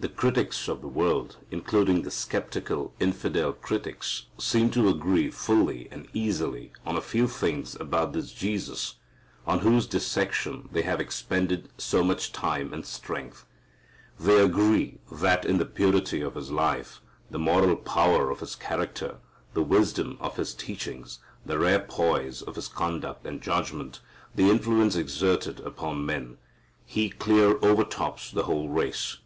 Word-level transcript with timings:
The 0.00 0.08
critics 0.08 0.66
of 0.66 0.80
the 0.80 0.88
world, 0.88 1.36
including 1.52 2.02
the 2.02 2.10
skeptical, 2.10 2.92
infidel 2.98 3.52
critics, 3.52 4.26
seem 4.36 4.70
to 4.70 4.88
agree 4.88 5.30
fully 5.30 5.86
and 5.92 6.08
easily 6.12 6.72
on 6.84 6.96
a 6.96 7.00
few 7.00 7.28
things 7.28 7.76
about 7.76 8.12
this 8.12 8.32
Jesus 8.32 8.96
on 9.46 9.60
whose 9.60 9.86
dissection 9.86 10.68
they 10.72 10.82
have 10.82 11.00
expended 11.00 11.68
so 11.78 12.02
much 12.02 12.32
time 12.32 12.74
and 12.74 12.84
strength. 12.84 13.46
They 14.18 14.40
agree 14.44 14.98
that 15.12 15.44
in 15.44 15.58
the 15.58 15.64
purity 15.64 16.22
of 16.22 16.34
His 16.34 16.50
life, 16.50 17.00
the 17.30 17.38
moral 17.38 17.76
power 17.76 18.32
of 18.32 18.40
His 18.40 18.56
character, 18.56 19.18
the 19.54 19.62
wisdom 19.62 20.18
of 20.18 20.38
His 20.38 20.54
teachings, 20.54 21.20
the 21.46 21.60
rare 21.60 21.78
poise 21.88 22.42
of 22.42 22.56
His 22.56 22.66
conduct 22.66 23.24
and 23.24 23.40
judgment, 23.40 24.00
the 24.34 24.50
influence 24.50 24.96
exerted 24.96 25.60
upon 25.60 26.04
men, 26.04 26.38
He 26.84 27.10
clear 27.10 27.58
over 27.64 27.84
tops 27.84 28.28
the 28.32 28.42
whole 28.42 28.68
race. 28.68 29.18